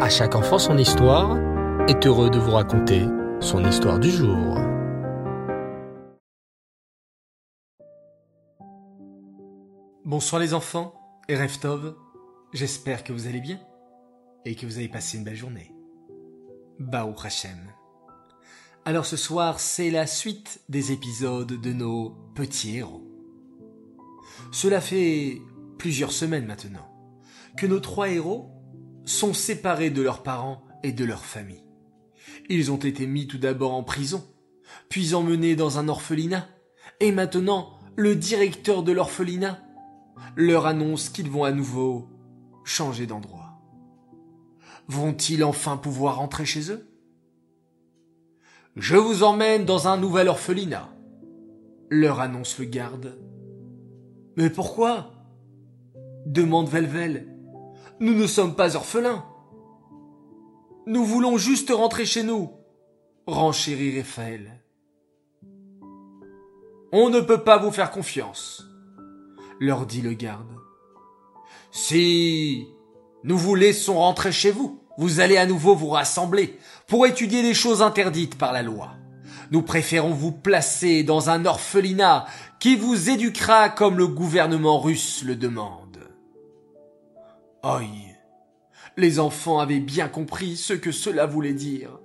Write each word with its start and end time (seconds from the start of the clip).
À 0.00 0.08
chaque 0.08 0.34
enfant 0.34 0.58
son 0.58 0.76
histoire 0.76 1.38
est 1.88 2.04
heureux 2.04 2.28
de 2.28 2.38
vous 2.38 2.50
raconter 2.50 3.06
son 3.38 3.64
histoire 3.64 4.00
du 4.00 4.10
jour. 4.10 4.58
Bonsoir 10.04 10.40
les 10.40 10.52
enfants 10.52 10.94
et 11.28 11.36
Reftov, 11.36 11.94
j'espère 12.52 13.04
que 13.04 13.12
vous 13.12 13.28
allez 13.28 13.40
bien 13.40 13.60
et 14.44 14.56
que 14.56 14.66
vous 14.66 14.78
avez 14.78 14.88
passé 14.88 15.16
une 15.16 15.24
belle 15.24 15.36
journée. 15.36 15.70
Baou 16.80 17.14
Hashem. 17.22 17.70
Alors 18.84 19.06
ce 19.06 19.16
soir, 19.16 19.60
c'est 19.60 19.92
la 19.92 20.08
suite 20.08 20.60
des 20.68 20.90
épisodes 20.90 21.60
de 21.60 21.72
nos 21.72 22.10
petits 22.34 22.78
héros. 22.78 23.04
Cela 24.50 24.80
fait 24.80 25.40
plusieurs 25.78 26.12
semaines 26.12 26.46
maintenant 26.46 26.90
que 27.56 27.66
nos 27.66 27.78
trois 27.78 28.08
héros 28.08 28.50
sont 29.04 29.34
séparés 29.34 29.90
de 29.90 30.02
leurs 30.02 30.22
parents 30.22 30.64
et 30.82 30.92
de 30.92 31.04
leur 31.04 31.24
famille. 31.24 31.64
Ils 32.48 32.72
ont 32.72 32.78
été 32.78 33.06
mis 33.06 33.26
tout 33.26 33.38
d'abord 33.38 33.74
en 33.74 33.82
prison, 33.82 34.24
puis 34.88 35.14
emmenés 35.14 35.56
dans 35.56 35.78
un 35.78 35.88
orphelinat, 35.88 36.48
et 37.00 37.12
maintenant 37.12 37.78
le 37.96 38.16
directeur 38.16 38.82
de 38.82 38.92
l'orphelinat 38.92 39.60
leur 40.36 40.66
annonce 40.66 41.08
qu'ils 41.08 41.30
vont 41.30 41.44
à 41.44 41.52
nouveau 41.52 42.08
changer 42.64 43.06
d'endroit. 43.06 43.60
Vont-ils 44.88 45.44
enfin 45.44 45.76
pouvoir 45.76 46.16
rentrer 46.16 46.44
chez 46.44 46.70
eux? 46.70 46.88
Je 48.76 48.96
vous 48.96 49.22
emmène 49.22 49.64
dans 49.64 49.86
un 49.88 49.96
nouvel 49.96 50.28
orphelinat, 50.28 50.92
leur 51.90 52.20
annonce 52.20 52.58
le 52.58 52.64
garde. 52.64 53.18
Mais 54.36 54.50
pourquoi? 54.50 55.12
demande 56.26 56.68
Velvel. 56.68 57.33
Nous 58.00 58.14
ne 58.14 58.26
sommes 58.26 58.56
pas 58.56 58.76
orphelins. 58.76 59.24
Nous 60.86 61.04
voulons 61.04 61.38
juste 61.38 61.70
rentrer 61.70 62.04
chez 62.04 62.22
nous, 62.22 62.50
renchérit 63.26 63.98
Raphaël. 63.98 64.60
On 66.92 67.08
ne 67.08 67.20
peut 67.20 67.42
pas 67.42 67.58
vous 67.58 67.70
faire 67.70 67.90
confiance, 67.90 68.64
leur 69.60 69.86
dit 69.86 70.02
le 70.02 70.12
garde. 70.12 70.54
Si 71.70 72.66
nous 73.22 73.38
vous 73.38 73.54
laissons 73.54 73.94
rentrer 73.94 74.32
chez 74.32 74.50
vous, 74.50 74.80
vous 74.98 75.20
allez 75.20 75.36
à 75.36 75.46
nouveau 75.46 75.74
vous 75.74 75.88
rassembler 75.88 76.58
pour 76.86 77.06
étudier 77.06 77.42
des 77.42 77.54
choses 77.54 77.82
interdites 77.82 78.36
par 78.36 78.52
la 78.52 78.62
loi. 78.62 78.90
Nous 79.50 79.62
préférons 79.62 80.14
vous 80.14 80.32
placer 80.32 81.02
dans 81.04 81.30
un 81.30 81.46
orphelinat 81.46 82.26
qui 82.60 82.76
vous 82.76 83.10
éduquera 83.10 83.68
comme 83.68 83.98
le 83.98 84.06
gouvernement 84.06 84.80
russe 84.80 85.22
le 85.24 85.36
demande. 85.36 85.83
Aïe. 87.64 88.14
Les 88.98 89.18
enfants 89.18 89.58
avaient 89.58 89.80
bien 89.80 90.08
compris 90.08 90.56
ce 90.56 90.74
que 90.74 90.92
cela 90.92 91.24
voulait 91.24 91.54
dire. 91.54 91.98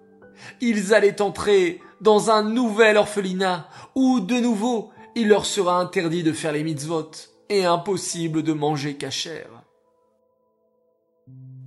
Ils 0.62 0.94
allaient 0.94 1.22
entrer 1.22 1.82
dans 2.00 2.32
un 2.32 2.44
nouvel 2.44 2.96
orphelinat 2.96 3.68
où, 3.94 4.22
de 4.22 4.36
nouveau, 4.36 4.92
il 5.16 5.28
leur 5.28 5.46
sera 5.46 5.80
interdit 5.80 6.24
de 6.24 6.32
faire 6.32 6.54
les 6.54 6.64
mitzvot 6.64 7.12
et 7.50 7.66
impossible 7.66 8.42
de 8.42 8.54
manger 8.54 8.96
cachère. 8.96 9.64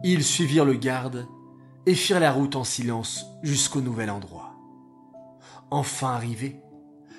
Ils 0.04 0.24
suivirent 0.24 0.64
le 0.64 0.74
garde 0.74 1.26
et 1.84 1.94
firent 1.94 2.20
la 2.20 2.32
route 2.32 2.56
en 2.56 2.64
silence 2.64 3.26
jusqu'au 3.42 3.82
nouvel 3.82 4.10
endroit. 4.10 4.54
Enfin 5.70 6.12
arrivés, 6.14 6.56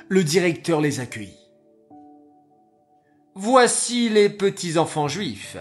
le 0.09 0.23
directeur 0.23 0.81
les 0.81 0.99
accueillit. 0.99 1.37
Voici 3.35 4.09
les 4.09 4.29
petits 4.29 4.77
enfants 4.77 5.07
juifs, 5.07 5.57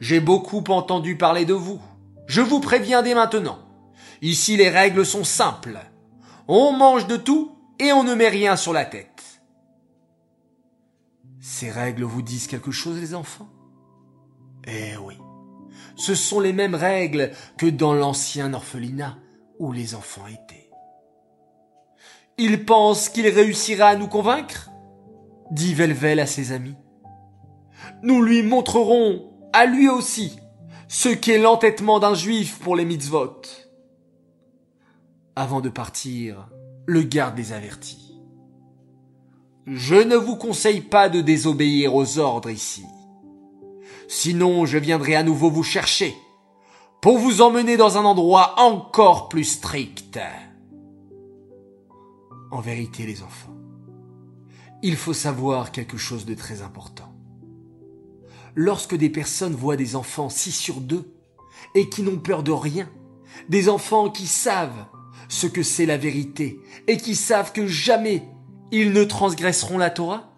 j'ai 0.00 0.20
beaucoup 0.20 0.64
entendu 0.68 1.16
parler 1.16 1.44
de 1.44 1.54
vous. 1.54 1.80
Je 2.26 2.40
vous 2.40 2.60
préviens 2.60 3.02
dès 3.02 3.14
maintenant. 3.14 3.58
Ici 4.22 4.56
les 4.56 4.68
règles 4.68 5.04
sont 5.04 5.24
simples. 5.24 5.78
On 6.48 6.72
mange 6.72 7.06
de 7.06 7.16
tout 7.16 7.52
et 7.78 7.92
on 7.92 8.04
ne 8.04 8.14
met 8.14 8.28
rien 8.28 8.56
sur 8.56 8.72
la 8.72 8.84
tête. 8.84 9.40
Ces 11.40 11.70
règles 11.70 12.04
vous 12.04 12.22
disent 12.22 12.46
quelque 12.46 12.70
chose 12.70 13.00
les 13.00 13.14
enfants? 13.14 13.48
Eh 14.66 14.96
oui. 14.96 15.16
Ce 15.96 16.14
sont 16.14 16.40
les 16.40 16.52
mêmes 16.52 16.74
règles 16.74 17.32
que 17.58 17.66
dans 17.66 17.94
l'ancien 17.94 18.52
orphelinat 18.54 19.16
où 19.58 19.72
les 19.72 19.94
enfants 19.94 20.26
étaient. 20.26 20.70
Il 22.38 22.64
pense 22.64 23.08
qu'il 23.08 23.28
réussira 23.28 23.86
à 23.88 23.96
nous 23.96 24.08
convaincre? 24.08 24.70
dit 25.50 25.74
Velvel 25.74 26.20
à 26.20 26.26
ses 26.26 26.52
amis. 26.52 26.76
Nous 28.02 28.22
lui 28.22 28.42
montrerons 28.42 29.29
à 29.52 29.66
lui 29.66 29.88
aussi 29.88 30.38
ce 30.88 31.08
qu'est 31.08 31.38
l'entêtement 31.38 32.00
d'un 32.00 32.14
juif 32.14 32.58
pour 32.58 32.76
les 32.76 32.84
mitzvot. 32.84 33.42
Avant 35.36 35.60
de 35.60 35.68
partir, 35.68 36.48
le 36.86 37.02
garde 37.02 37.38
les 37.38 37.52
avertit. 37.52 38.20
Je 39.66 39.94
ne 39.94 40.16
vous 40.16 40.36
conseille 40.36 40.80
pas 40.80 41.08
de 41.08 41.20
désobéir 41.20 41.94
aux 41.94 42.18
ordres 42.18 42.50
ici. 42.50 42.84
Sinon, 44.08 44.66
je 44.66 44.78
viendrai 44.78 45.14
à 45.14 45.22
nouveau 45.22 45.50
vous 45.50 45.62
chercher 45.62 46.16
pour 47.00 47.18
vous 47.18 47.40
emmener 47.40 47.76
dans 47.76 47.96
un 47.96 48.04
endroit 48.04 48.54
encore 48.58 49.28
plus 49.28 49.44
strict. 49.44 50.18
En 52.50 52.60
vérité, 52.60 53.06
les 53.06 53.22
enfants, 53.22 53.54
il 54.82 54.96
faut 54.96 55.14
savoir 55.14 55.70
quelque 55.70 55.96
chose 55.96 56.26
de 56.26 56.34
très 56.34 56.62
important 56.62 57.09
lorsque 58.60 58.94
des 58.94 59.08
personnes 59.08 59.54
voient 59.54 59.76
des 59.76 59.96
enfants 59.96 60.28
six 60.28 60.52
sur 60.52 60.82
deux 60.82 61.14
et 61.74 61.88
qui 61.88 62.02
n'ont 62.02 62.18
peur 62.18 62.42
de 62.42 62.52
rien, 62.52 62.90
des 63.48 63.70
enfants 63.70 64.10
qui 64.10 64.26
savent 64.26 64.84
ce 65.30 65.46
que 65.46 65.62
c'est 65.62 65.86
la 65.86 65.96
vérité 65.96 66.60
et 66.86 66.98
qui 66.98 67.14
savent 67.14 67.52
que 67.52 67.66
jamais 67.66 68.22
ils 68.70 68.92
ne 68.92 69.04
transgresseront 69.04 69.78
la 69.78 69.88
Torah, 69.88 70.34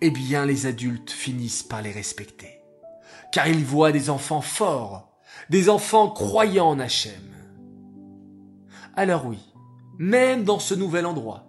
eh 0.00 0.10
bien 0.10 0.46
les 0.46 0.66
adultes 0.66 1.10
finissent 1.10 1.64
par 1.64 1.82
les 1.82 1.90
respecter, 1.90 2.60
car 3.32 3.48
ils 3.48 3.64
voient 3.64 3.90
des 3.90 4.08
enfants 4.08 4.40
forts, 4.40 5.10
des 5.50 5.68
enfants 5.68 6.10
croyants 6.10 6.68
en 6.68 6.78
Hachem. 6.78 7.34
Alors 8.94 9.26
oui, 9.26 9.40
même 9.98 10.44
dans 10.44 10.60
ce 10.60 10.74
nouvel 10.74 11.06
endroit, 11.06 11.48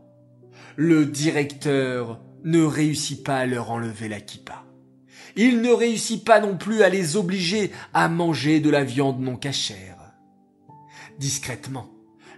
le 0.75 1.06
directeur 1.06 2.20
ne 2.44 2.64
réussit 2.64 3.24
pas 3.24 3.38
à 3.38 3.46
leur 3.46 3.70
enlever 3.70 4.10
la 4.10 4.20
kippa 4.20 4.64
il 5.36 5.62
ne 5.62 5.72
réussit 5.72 6.24
pas 6.24 6.40
non 6.40 6.58
plus 6.58 6.84
à 6.84 6.90
les 6.90 7.18
obliger 7.18 7.72
à 7.94 8.10
manger 8.10 8.60
de 8.60 8.70
la 8.70 8.84
viande 8.84 9.20
non 9.20 9.36
cachère. 9.36 9.98
Discrètement, 11.20 11.90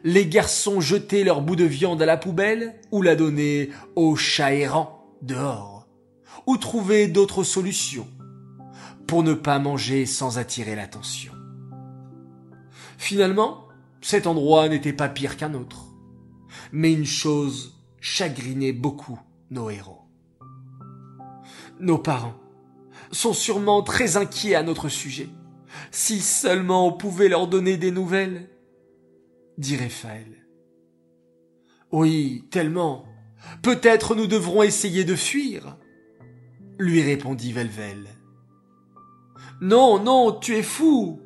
les 0.03 0.27
garçons 0.27 0.81
jetaient 0.81 1.23
leur 1.23 1.41
bout 1.41 1.55
de 1.55 1.63
viande 1.63 2.01
à 2.01 2.05
la 2.05 2.17
poubelle 2.17 2.75
ou 2.91 3.01
la 3.01 3.15
donnaient 3.15 3.69
aux 3.95 4.15
chats 4.15 4.53
errants 4.53 5.03
dehors, 5.21 5.87
ou 6.45 6.57
trouvaient 6.57 7.07
d'autres 7.07 7.43
solutions 7.43 8.07
pour 9.07 9.23
ne 9.23 9.33
pas 9.33 9.59
manger 9.59 10.05
sans 10.05 10.37
attirer 10.37 10.75
l'attention. 10.75 11.33
Finalement, 12.97 13.67
cet 14.01 14.27
endroit 14.27 14.69
n'était 14.69 14.93
pas 14.93 15.09
pire 15.09 15.37
qu'un 15.37 15.53
autre. 15.53 15.85
Mais 16.71 16.93
une 16.93 17.05
chose 17.05 17.83
chagrinait 17.99 18.71
beaucoup 18.73 19.19
nos 19.49 19.69
héros. 19.69 20.01
Nos 21.79 21.97
parents 21.97 22.35
sont 23.11 23.33
sûrement 23.33 23.81
très 23.81 24.17
inquiets 24.17 24.55
à 24.55 24.63
notre 24.63 24.89
sujet. 24.89 25.29
Si 25.91 26.21
seulement 26.21 26.87
on 26.87 26.93
pouvait 26.93 27.29
leur 27.29 27.47
donner 27.47 27.77
des 27.77 27.91
nouvelles, 27.91 28.49
dit 29.57 29.77
Raphaël. 29.77 30.45
Oui, 31.91 32.45
tellement. 32.51 33.05
Peut-être 33.61 34.15
nous 34.15 34.27
devrons 34.27 34.63
essayer 34.63 35.03
de 35.03 35.15
fuir, 35.15 35.77
lui 36.79 37.01
répondit 37.01 37.51
Velvel. 37.51 38.07
Non, 39.61 39.99
non, 39.99 40.33
tu 40.33 40.55
es 40.55 40.63
fou. 40.63 41.21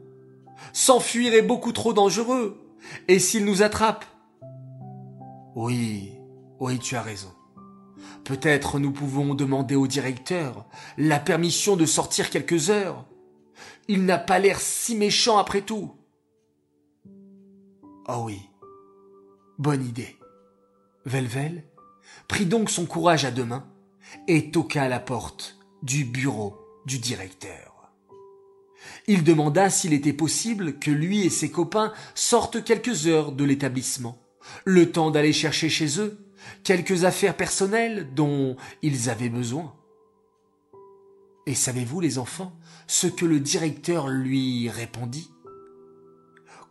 S'enfuir 0.74 1.34
est 1.34 1.42
beaucoup 1.42 1.72
trop 1.72 1.94
dangereux. 1.94 2.60
Et 3.08 3.20
s'ils 3.20 3.46
nous 3.46 3.64
attrapent 3.64 4.06
Oui, 5.56 6.12
oui, 6.60 6.80
tu 6.80 6.96
as 6.96 7.02
raison. 7.02 7.32
Peut-être 8.24 8.80
nous 8.80 8.92
pouvons 8.92 9.34
demander 9.34 9.76
au 9.76 9.88
directeur 9.88 10.66
la 10.98 11.20
permission 11.20 11.76
de 11.76 11.86
sortir 11.86 12.30
quelques 12.30 12.70
heures. 12.70 13.06
Il 13.88 14.06
n'a 14.06 14.18
pas 14.18 14.40
l'air 14.40 14.60
si 14.60 14.96
méchant 14.96 15.38
après 15.38 15.62
tout. 15.62 15.92
Oh 18.08 18.24
oui, 18.26 18.40
bonne 19.58 19.86
idée. 19.86 20.18
Velvel 21.06 21.64
prit 22.28 22.46
donc 22.46 22.70
son 22.70 22.86
courage 22.86 23.26
à 23.26 23.32
deux 23.32 23.46
mains 23.46 23.68
et 24.28 24.52
toqua 24.52 24.84
à 24.84 24.88
la 24.88 25.00
porte 25.00 25.58
du 25.82 26.06
bureau 26.06 26.58
du 26.86 27.00
directeur. 27.00 27.92
Il 29.08 29.24
demanda 29.24 29.70
s'il 29.70 29.94
était 29.94 30.14
possible 30.14 30.80
que 30.80 30.92
lui 30.92 31.26
et 31.26 31.30
ses 31.30 31.52
copains 31.52 31.94
sortent 32.16 32.64
quelques 32.64 33.08
heures 33.08 33.32
de 33.32 33.44
l'établissement, 33.44 34.22
le 34.66 34.92
temps 34.92 35.12
d'aller 35.12 35.34
chercher 35.34 35.70
chez 35.70 36.00
eux 36.00 36.29
quelques 36.64 37.04
affaires 37.04 37.36
personnelles 37.36 38.14
dont 38.14 38.56
ils 38.82 39.10
avaient 39.10 39.30
besoin. 39.30 39.74
Et 41.46 41.56
savez-vous, 41.56 42.00
les 42.00 42.20
enfants, 42.20 42.54
ce 42.88 43.08
que 43.08 43.26
le 43.26 43.40
directeur 43.40 44.08
lui 44.08 44.70
répondit? 44.70 45.32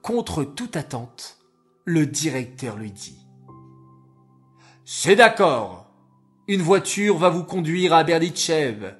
Contre 0.02 0.44
toute 0.44 0.76
attente, 0.76 1.38
le 1.84 2.06
directeur 2.06 2.76
lui 2.76 2.92
dit 2.92 3.18
C'est 4.84 5.16
d'accord. 5.16 5.86
Une 6.46 6.62
voiture 6.62 7.18
va 7.18 7.28
vous 7.28 7.44
conduire 7.44 7.92
à 7.92 8.04
Berditchev 8.04 8.94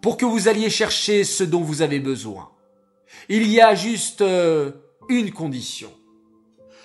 pour 0.00 0.16
que 0.16 0.26
vous 0.26 0.48
alliez 0.48 0.68
chercher 0.68 1.24
ce 1.24 1.42
dont 1.42 1.62
vous 1.62 1.80
avez 1.80 1.98
besoin. 2.00 2.50
Il 3.28 3.50
y 3.50 3.60
a 3.60 3.74
juste 3.74 4.20
euh, 4.20 4.72
une 5.08 5.32
condition. 5.32 5.90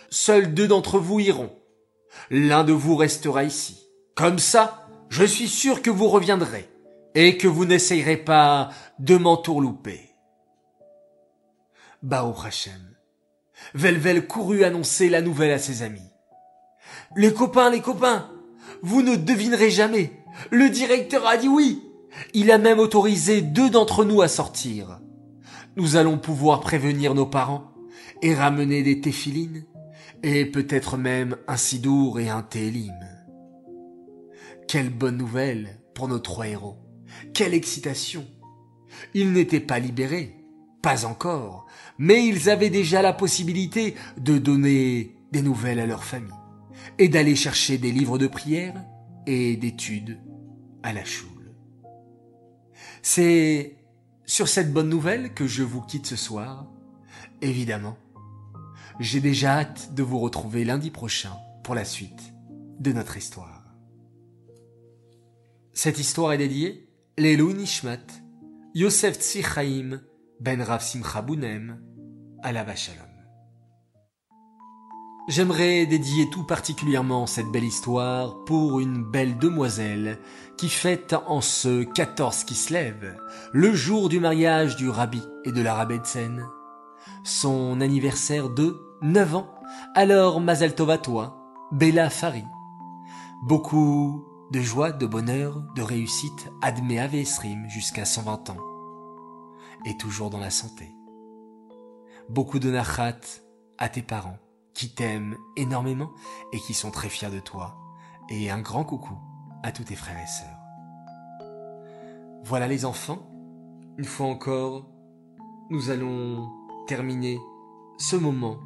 Seuls 0.10 0.54
deux 0.54 0.68
d'entre 0.68 1.00
vous 1.00 1.20
iront. 1.20 1.58
L'un 2.29 2.63
de 2.63 2.73
vous 2.73 2.95
restera 2.95 3.44
ici. 3.44 3.88
Comme 4.15 4.39
ça, 4.39 4.88
je 5.09 5.23
suis 5.23 5.47
sûr 5.47 5.81
que 5.81 5.89
vous 5.89 6.07
reviendrez 6.07 6.69
et 7.15 7.38
que 7.38 7.47
vous 7.47 7.65
n'essayerez 7.65 8.17
pas 8.17 8.69
de 9.00 9.15
m'entourlouper. 9.15 10.09
Bao 12.03 12.33
Hachem. 12.45 12.95
Velvel 13.73 14.25
courut 14.27 14.63
annoncer 14.63 15.09
la 15.09 15.21
nouvelle 15.21 15.51
à 15.51 15.59
ses 15.59 15.83
amis. 15.83 16.09
Les 17.15 17.33
copains, 17.33 17.69
les 17.69 17.81
copains, 17.81 18.29
vous 18.81 19.01
ne 19.01 19.15
devinerez 19.15 19.69
jamais. 19.69 20.13
Le 20.51 20.69
directeur 20.69 21.27
a 21.27 21.38
dit 21.38 21.47
oui. 21.47 21.83
Il 22.33 22.51
a 22.51 22.57
même 22.57 22.79
autorisé 22.79 23.41
deux 23.41 23.69
d'entre 23.69 24.06
nous 24.06 24.21
à 24.21 24.27
sortir. 24.27 25.00
Nous 25.75 25.95
allons 25.95 26.17
pouvoir 26.17 26.61
prévenir 26.61 27.13
nos 27.13 27.25
parents 27.25 27.71
et 28.21 28.33
ramener 28.33 28.83
des 28.83 29.01
téphilines 29.01 29.65
et 30.24 30.45
peut-être 30.45 30.98
même 30.98 31.38
un 31.48 31.57
sidour 31.57 32.19
et 32.19 32.30
un 32.30 32.42
télim. 32.42 32.94
Quelle 34.68 34.89
bonne 34.89 35.18
nouvelle 35.18 35.80
pour 35.94 36.07
nos 36.07 36.19
trois 36.19 36.48
héros. 36.48 36.77
Quelle 37.33 37.54
excitation. 37.54 38.25
Ils 39.13 39.31
n'étaient 39.31 39.60
pas 39.60 39.80
libérés, 39.80 40.36
pas 40.81 41.06
encore, 41.06 41.66
mais 41.98 42.25
ils 42.25 42.50
avaient 42.50 42.69
déjà 42.69 43.01
la 43.01 43.13
possibilité 43.13 43.95
de 44.18 44.38
donner 44.38 45.16
des 45.31 45.42
nouvelles 45.42 45.80
à 45.80 45.86
leur 45.86 46.04
famille 46.04 46.33
et 46.98 47.07
d'aller 47.07 47.36
chercher 47.36 47.77
des 47.77 47.92
livres 47.92 48.18
de 48.18 48.27
prière 48.27 48.86
et 49.25 49.56
d'études 49.57 50.19
à 50.83 50.94
la 50.94 51.04
choule. 51.04 51.54
C'est 53.01 53.75
sur 54.25 54.48
cette 54.48 54.74
bonne 54.74 54.89
nouvelle 54.89 55.33
que 55.33 55.48
je 55.48 55.63
vous 55.63 55.81
quitte 55.81 56.06
ce 56.06 56.16
soir. 56.16 56.68
Évidemment, 57.42 57.98
j'ai 59.00 59.22
déjà 59.22 59.60
hâte 59.60 59.94
de 59.94 60.04
vous 60.04 60.19
retrouver 60.19 60.66
lundi 60.66 60.92
prochain 60.92 61.31
pour 61.63 61.74
la 61.74 61.86
suite 61.86 62.34
de 62.80 62.92
notre 62.92 63.16
histoire. 63.16 63.63
Cette 65.74 66.00
histoire 66.00 66.34
est 66.34 66.38
dédiée 66.38 66.90
Lelou 67.18 67.54
Nishmat, 67.54 68.06
Yosef 68.75 69.18
Tzvi 69.18 69.42
Ben 70.42 70.62
Rav 70.62 70.84
Simcha 70.84 71.22
Bounem, 71.22 71.81
Alava 72.44 72.75
Shalom. 72.75 73.06
J'aimerais 75.30 75.86
dédier 75.86 76.30
tout 76.30 76.44
particulièrement 76.44 77.25
cette 77.25 77.52
belle 77.52 77.63
histoire 77.63 78.44
pour 78.45 78.81
une 78.81 79.04
belle 79.04 79.38
demoiselle 79.38 80.19
qui 80.57 80.68
fête 80.68 81.13
en 81.28 81.40
ce 81.40 81.84
14 81.84 82.44
qui 82.44 82.56
se 82.56 82.74
lève, 82.74 83.16
le 83.54 83.74
jour 83.74 84.10
du 84.10 84.19
mariage 84.19 84.75
du 84.75 84.90
rabbi 84.90 85.22
et 85.45 85.52
de 85.52 85.62
la 85.62 85.75
rabbetsen, 85.75 86.45
son 87.24 87.80
anniversaire 87.80 88.50
de 88.50 88.88
9 89.01 89.36
ans, 89.36 89.48
alors 89.96 90.42
Mazel 90.42 90.75
Tov 90.75 90.90
à 90.90 90.98
toi, 90.98 91.38
Bella 91.72 92.10
Fari. 92.10 92.44
Beaucoup 93.44 94.25
de 94.51 94.60
joie, 94.60 94.92
de 94.92 95.06
bonheur, 95.06 95.63
de 95.75 95.81
réussite, 95.81 96.50
admet 96.62 97.00
Avesrim 97.00 97.69
jusqu'à 97.69 98.04
120 98.04 98.50
ans. 98.50 98.57
Et 99.86 99.96
toujours 99.96 100.30
dans 100.30 100.40
la 100.40 100.50
santé. 100.50 100.94
Beaucoup 102.28 102.60
de 102.60 102.69
nachat 102.69 103.22
à 103.78 103.88
tes 103.88 104.01
parents 104.01 104.38
qui 104.74 104.94
t'aiment 104.94 105.38
énormément 105.56 106.12
et 106.52 106.60
qui 106.60 106.74
sont 106.74 106.92
très 106.92 107.07
fiers 107.07 107.31
de 107.31 107.40
toi. 107.40 107.78
Et 108.28 108.52
un 108.52 108.60
grand 108.60 108.84
coucou 108.84 109.18
à 109.63 109.72
tous 109.72 109.86
tes 109.86 109.95
frères 109.95 110.22
et 110.22 110.28
sœurs. 110.28 110.60
Voilà 112.44 112.68
les 112.68 112.84
enfants, 112.84 113.19
une 113.98 114.04
fois 114.04 114.28
encore, 114.28 114.90
nous 115.69 115.90
allons 115.90 116.50
terminer 116.86 117.40
ce 117.98 118.18
moment 118.18 118.57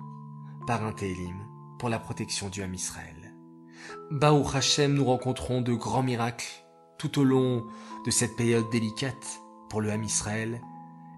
par 0.66 0.84
un 0.84 0.94
Télim 0.94 1.36
pour 1.80 1.90
la 1.90 2.00
protection 2.00 2.50
du 2.50 2.62
Ham 2.64 2.74
Israël. 2.74 3.34
Baou 4.12 4.46
Hashem, 4.54 4.94
nous 4.94 5.06
rencontrons 5.06 5.62
de 5.62 5.74
grands 5.74 6.04
miracles 6.04 6.66
tout 6.98 7.20
au 7.20 7.24
long 7.24 7.66
de 8.06 8.12
cette 8.12 8.36
période 8.36 8.70
délicate 8.72 9.42
pour 9.70 9.82
le 9.82 9.92
Ham 9.92 10.04
Israël. 10.04 10.62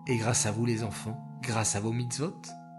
Et 0.07 0.17
grâce 0.17 0.45
à 0.45 0.51
vous 0.51 0.65
les 0.65 0.83
enfants, 0.83 1.17
grâce 1.41 1.75
à 1.75 1.79
vos 1.79 1.91
mitzvot, 1.91 2.33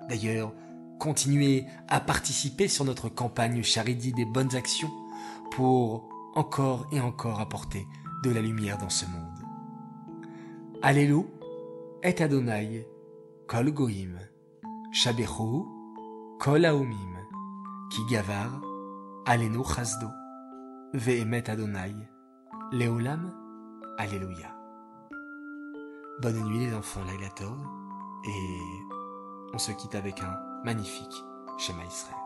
d'ailleurs, 0.09 0.53
continuer 0.99 1.67
à 1.89 2.01
participer 2.01 2.69
sur 2.69 2.85
notre 2.85 3.09
campagne 3.09 3.63
Charity 3.63 4.13
des 4.13 4.25
bonnes 4.25 4.55
actions 4.57 4.91
pour 5.51 6.09
encore 6.35 6.87
et 6.93 7.01
encore 7.01 7.41
apporter 7.41 7.87
de 8.25 8.31
la 8.31 8.41
lumière 8.41 8.79
dans 8.79 8.91
ce 8.91 9.07
monde. 9.07 9.23
Allélu 10.83 11.23
et 12.03 12.23
Adonai, 12.23 12.87
kol 13.47 13.73
goim, 13.73 14.17
shabechu, 14.93 15.76
kol 16.39 16.65
aumim, 16.65 17.17
ki 17.91 18.03
gavar, 18.11 18.51
alenu 19.27 19.65
chasdo, 19.65 20.09
ve'emet 20.95 21.49
Adonai, 21.49 21.95
leolam, 22.73 23.33
alléluia. 23.99 24.55
Bonne 26.21 26.41
nuit 26.45 26.67
les 26.67 26.75
enfants, 26.75 27.05
Laila 27.07 27.29
et 28.29 28.61
on 29.53 29.59
se 29.59 29.73
quitte 29.73 29.95
avec 29.95 30.21
un 30.21 30.37
magnifique 30.65 31.25
schéma 31.59 31.85
Israël. 31.85 32.26